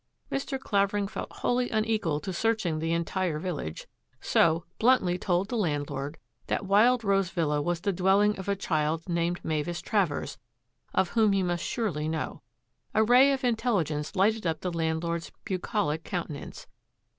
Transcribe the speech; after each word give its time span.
Mr. 0.31 0.59
Claver 0.59 0.97
ing 0.97 1.07
felt 1.07 1.31
wholly 1.31 1.69
unequal 1.69 2.19
to 2.21 2.33
searching 2.33 2.79
the 2.79 2.91
entire 2.91 3.37
vil 3.37 3.57
lage, 3.57 3.87
so 4.19 4.65
bluntly 4.79 5.15
told 5.15 5.47
the 5.49 5.55
landlord 5.55 6.17
that 6.47 6.65
Wild 6.65 7.03
Rose 7.03 7.29
Villa 7.29 7.61
was 7.61 7.81
the 7.81 7.93
dwelling 7.93 8.35
of 8.39 8.49
a 8.49 8.55
child 8.55 9.07
named 9.07 9.45
Mavis 9.45 9.79
Travers, 9.79 10.39
of 10.91 11.09
whom 11.09 11.33
he 11.33 11.43
must 11.43 11.63
surely 11.63 12.07
know. 12.07 12.41
A 12.95 13.03
ray 13.03 13.31
of 13.31 13.43
intelligence 13.43 14.15
lighted 14.15 14.47
up 14.47 14.61
the 14.61 14.73
landlord's 14.73 15.31
bucolic 15.45 16.03
countenance. 16.03 16.65